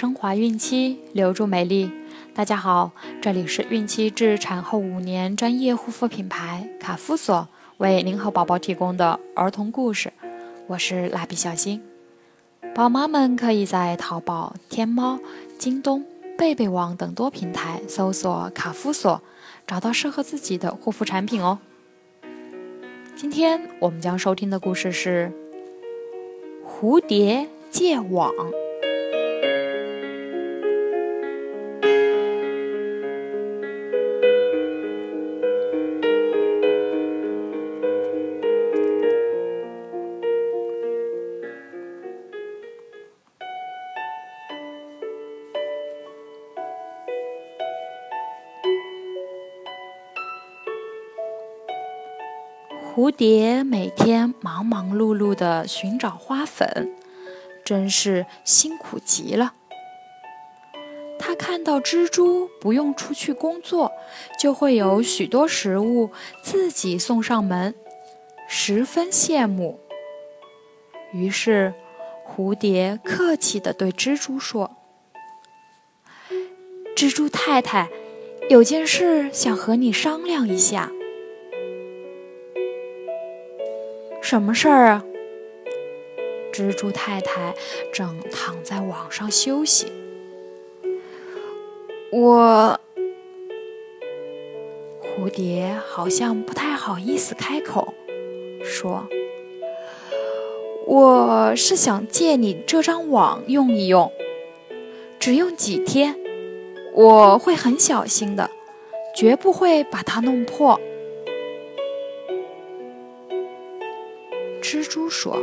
[0.00, 1.90] 升华孕期，留住美丽。
[2.32, 7.46] 大家好，这里是孕期至产后五年专业护肤品牌卡夫索
[7.76, 10.10] 为您和宝宝提供的儿童故事，
[10.68, 11.82] 我是蜡笔小新。
[12.74, 15.20] 宝妈们可以在淘宝、天猫、
[15.58, 16.02] 京东、
[16.38, 19.20] 贝贝网等多平台搜索卡夫索，
[19.66, 21.58] 找到适合自己的护肤产品哦。
[23.14, 25.30] 今天我们将收听的故事是
[26.66, 28.32] 《蝴蝶借网》。
[52.92, 56.92] 蝴蝶每天忙忙碌碌地寻找花粉，
[57.64, 59.54] 真是辛苦极了。
[61.16, 63.92] 它看到蜘蛛不用出去工作，
[64.36, 66.10] 就会有许多食物
[66.42, 67.76] 自己送上门，
[68.48, 69.78] 十分羡慕。
[71.12, 71.72] 于是，
[72.26, 74.76] 蝴蝶客气地对蜘蛛说
[76.96, 77.88] ：“蜘蛛太太，
[78.48, 80.90] 有件事想和你商量一下。”
[84.30, 85.04] 什么事儿啊？
[86.52, 87.52] 蜘蛛太太
[87.92, 89.92] 正躺在网上休息。
[92.12, 92.78] 我，
[95.02, 97.92] 蝴蝶好像不太好意思开口，
[98.62, 99.08] 说
[100.86, 104.12] ：“我是想借你这张网用一用，
[105.18, 106.16] 只用几天，
[106.94, 108.48] 我会很小心的，
[109.12, 110.80] 绝不会把它弄破。”
[114.70, 115.36] 蜘蛛说：“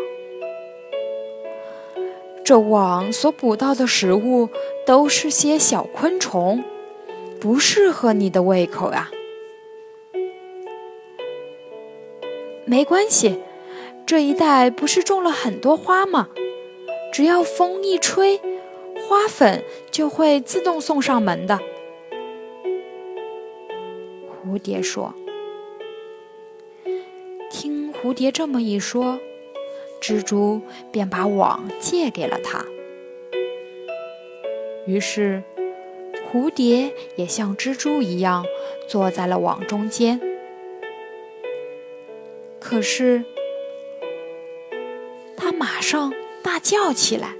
[2.45, 4.47] 这网所捕到的食物
[4.85, 6.63] 都是些小昆虫，
[7.37, 9.11] 不适合你的胃口呀。”
[12.63, 13.41] 没关系，
[14.05, 16.29] 这一带不是种了很多花吗？
[17.11, 18.37] 只要风一吹，
[19.09, 19.61] 花粉
[19.91, 21.59] 就会自动送上门的。”
[24.41, 25.13] 蝴蝶说。
[28.01, 29.19] 蝴蝶这么一说，
[29.99, 32.63] 蜘蛛便把网借给了他。
[34.85, 35.43] 于是，
[36.31, 38.45] 蝴蝶也像蜘蛛一样
[38.87, 40.21] 坐在了网中间。
[42.59, 43.25] 可是，
[45.35, 47.35] 它马上大叫起来：“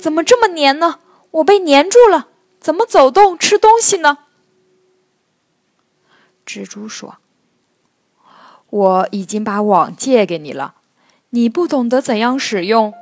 [0.00, 1.00] 怎么这么黏呢？
[1.32, 4.18] 我被粘住了，怎么走动、吃东西呢？”
[6.46, 7.18] 蜘蛛说。
[8.76, 10.74] 我已经把网借给你了，
[11.30, 12.92] 你不懂得怎样使用，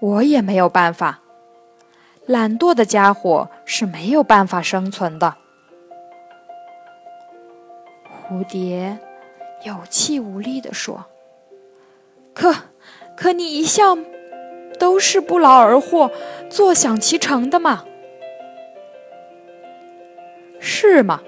[0.00, 1.20] 我也没有办法。
[2.24, 5.36] 懒惰的家伙是没有办法生存的。
[8.08, 8.98] 蝴蝶
[9.64, 11.04] 有气无力地说
[12.32, 12.54] ：“可，
[13.14, 14.02] 可你一向
[14.78, 16.10] 都是不劳而获、
[16.48, 17.84] 坐享其成的嘛？
[20.58, 21.20] 是吗？”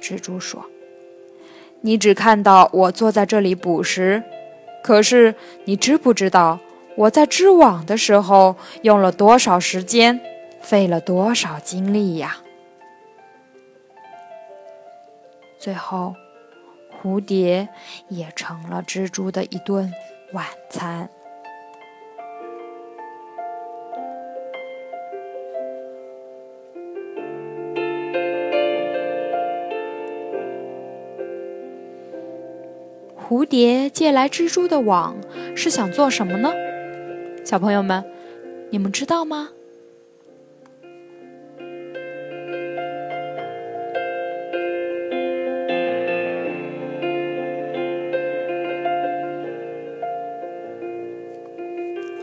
[0.00, 0.64] 蜘蛛说。
[1.82, 4.22] 你只看到我坐在这里捕食，
[4.82, 6.58] 可是你知不知道
[6.96, 10.20] 我在织网的时候用了多少时间，
[10.60, 12.36] 费了多少精力呀？
[15.58, 16.14] 最后，
[17.02, 17.68] 蝴蝶
[18.08, 19.92] 也成了蜘蛛的一顿
[20.32, 21.08] 晚餐。
[33.30, 35.16] 蝴蝶借来蜘蛛的网
[35.54, 36.52] 是想做什么呢？
[37.44, 38.04] 小朋友们，
[38.70, 39.50] 你们知道吗？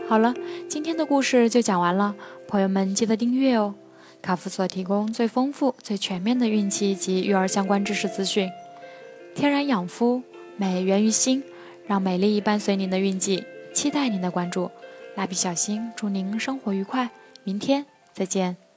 [0.06, 0.34] 好了，
[0.68, 2.14] 今天的故事就讲完了，
[2.46, 3.74] 朋友们记得订阅哦。
[4.20, 8.50] 卡夫所提供最丰富、最全面的孕期及育儿相关知识资讯，
[9.34, 10.22] 天然养肤。
[10.60, 11.42] 美源于心，
[11.86, 14.68] 让美丽伴随您的运气，期待您的关注。
[15.14, 17.08] 蜡笔小新，祝您生活愉快，
[17.44, 18.67] 明天再见。